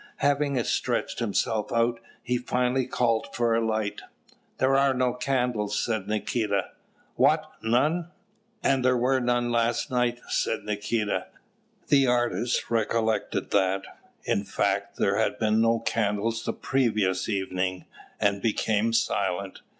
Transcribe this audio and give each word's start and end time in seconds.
Having 0.17 0.63
stretched 0.63 1.19
himself 1.19 1.71
out, 1.71 1.99
he 2.23 2.39
finally 2.39 2.87
called 2.87 3.27
for 3.35 3.53
a 3.53 3.63
light. 3.63 4.01
"There 4.57 4.75
are 4.75 4.95
no 4.95 5.13
candles," 5.13 5.77
said 5.79 6.07
Nikita. 6.07 6.71
"What, 7.13 7.47
none?" 7.61 8.09
"And 8.63 8.83
there 8.83 8.97
were 8.97 9.19
none 9.19 9.51
last 9.51 9.91
night," 9.91 10.19
said 10.27 10.63
Nikita. 10.63 11.27
The 11.89 12.07
artist 12.07 12.71
recollected 12.71 13.51
that, 13.51 13.83
in 14.23 14.43
fact, 14.43 14.97
there 14.97 15.19
had 15.19 15.37
been 15.37 15.61
no 15.61 15.77
candles 15.77 16.45
the 16.45 16.53
previous 16.53 17.29
evening, 17.29 17.85
and 18.19 18.41
became 18.41 18.93
silent. 18.93 19.61